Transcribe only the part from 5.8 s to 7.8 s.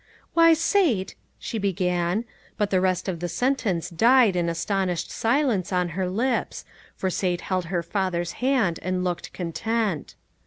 her lips, for Sate held